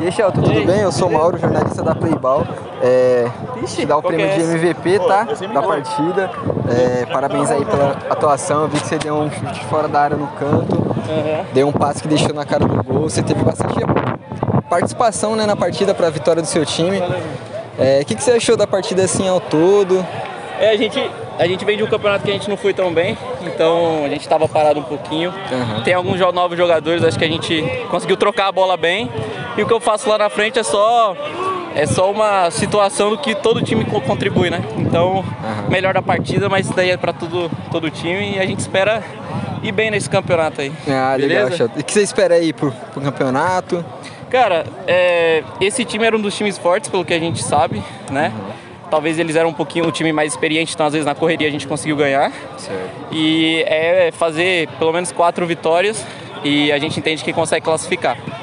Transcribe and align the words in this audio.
E 0.00 0.04
aí, 0.04 0.12
Shelton, 0.12 0.42
tudo 0.42 0.64
bem? 0.64 0.80
Eu 0.80 0.92
sou 0.92 1.08
o 1.08 1.12
Mauro, 1.12 1.38
jornalista 1.38 1.82
da 1.82 1.94
Playball. 1.94 2.46
É, 2.80 3.28
te 3.66 3.84
dar 3.84 3.96
o 3.96 4.02
qual 4.02 4.12
prêmio 4.12 4.26
é 4.26 4.36
de? 4.36 4.42
MVP, 4.42 5.00
tá? 5.00 5.26
Da 5.52 5.62
partida. 5.62 6.30
É, 6.68 7.06
parabéns 7.06 7.50
aí 7.50 7.64
pela 7.64 7.96
atuação. 8.08 8.62
Eu 8.62 8.68
vi 8.68 8.80
que 8.80 8.86
você 8.86 8.98
deu 8.98 9.14
um 9.16 9.28
chute 9.30 9.64
fora 9.64 9.88
da 9.88 10.00
área 10.00 10.16
no 10.16 10.28
canto. 10.28 10.76
Deu 11.52 11.66
um 11.66 11.72
passe 11.72 12.02
que 12.02 12.08
deixou 12.08 12.32
na 12.32 12.44
cara 12.44 12.64
do 12.64 12.82
gol. 12.84 13.08
Você 13.10 13.22
teve 13.22 13.42
bastante 13.42 13.74
participação 14.70 15.34
né, 15.34 15.46
na 15.46 15.56
partida 15.56 15.92
para 15.94 16.06
a 16.06 16.10
vitória 16.10 16.42
do 16.42 16.46
seu 16.48 16.64
time. 16.64 17.02
É, 17.76 18.00
O 18.02 18.04
que, 18.04 18.14
que 18.14 18.22
você 18.22 18.32
achou 18.32 18.56
da 18.56 18.66
partida 18.66 19.02
assim 19.02 19.28
ao 19.28 19.40
todo? 19.40 20.06
É, 20.60 20.70
a 20.70 20.76
gente, 20.76 20.98
a 21.38 21.46
gente 21.46 21.64
vem 21.64 21.76
de 21.76 21.82
um 21.82 21.86
campeonato 21.86 22.24
que 22.24 22.30
a 22.30 22.34
gente 22.34 22.48
não 22.48 22.56
foi 22.56 22.74
tão 22.74 22.92
bem, 22.92 23.16
então 23.42 24.04
a 24.04 24.08
gente 24.08 24.22
estava 24.22 24.48
parado 24.48 24.80
um 24.80 24.82
pouquinho. 24.82 25.32
Aham. 25.52 25.82
Tem 25.82 25.94
alguns 25.94 26.18
novos 26.32 26.56
jogadores, 26.58 27.04
acho 27.04 27.18
que 27.18 27.24
a 27.24 27.28
gente 27.28 27.62
conseguiu 27.90 28.16
trocar 28.16 28.48
a 28.48 28.52
bola 28.52 28.76
bem. 28.76 29.10
E 29.56 29.62
o 29.62 29.66
que 29.66 29.72
eu 29.72 29.80
faço 29.80 30.08
lá 30.08 30.18
na 30.18 30.28
frente 30.28 30.58
é 30.58 30.62
só 30.62 31.16
é 31.74 31.86
só 31.86 32.10
uma 32.10 32.50
situação 32.50 33.10
do 33.10 33.18
que 33.18 33.34
todo 33.36 33.62
time 33.62 33.84
co- 33.84 34.00
contribui, 34.00 34.50
né? 34.50 34.62
Então, 34.78 35.24
melhor 35.68 35.94
da 35.94 36.02
partida, 36.02 36.48
mas 36.48 36.66
isso 36.66 36.74
daí 36.74 36.90
é 36.90 36.96
para 36.96 37.12
todo 37.12 37.48
todo 37.70 37.84
o 37.84 37.90
time 37.90 38.34
e 38.36 38.38
a 38.40 38.46
gente 38.46 38.58
espera 38.58 39.00
ir 39.62 39.70
bem 39.70 39.90
nesse 39.90 40.10
campeonato 40.10 40.60
aí. 40.60 40.72
Ah, 40.88 41.14
legal, 41.16 41.44
Beleza? 41.44 41.56
Shelton. 41.56 41.74
E 41.78 41.80
o 41.80 41.84
que 41.84 41.92
você 41.92 42.02
espera 42.02 42.34
aí 42.34 42.52
pro, 42.52 42.72
pro 42.92 43.00
campeonato? 43.00 43.84
Cara, 44.30 44.64
é, 44.88 45.42
esse 45.60 45.84
time 45.84 46.04
era 46.04 46.16
um 46.16 46.20
dos 46.20 46.36
times 46.36 46.58
fortes, 46.58 46.90
pelo 46.90 47.04
que 47.04 47.14
a 47.14 47.18
gente 47.18 47.42
sabe, 47.42 47.82
né? 48.10 48.32
Talvez 48.90 49.18
eles 49.18 49.36
eram 49.36 49.50
um 49.50 49.54
pouquinho 49.54 49.86
o 49.86 49.92
time 49.92 50.12
mais 50.12 50.32
experiente, 50.32 50.74
então 50.74 50.86
às 50.86 50.92
vezes 50.92 51.06
na 51.06 51.14
correria 51.14 51.48
a 51.48 51.50
gente 51.50 51.66
conseguiu 51.66 51.96
ganhar. 51.96 52.32
Certo. 52.56 52.90
E 53.12 53.62
é 53.66 54.10
fazer 54.12 54.68
pelo 54.78 54.92
menos 54.92 55.12
quatro 55.12 55.46
vitórias 55.46 56.04
e 56.44 56.70
a 56.72 56.78
gente 56.78 56.98
entende 56.98 57.24
que 57.24 57.32
consegue 57.32 57.64
classificar. 57.64 58.16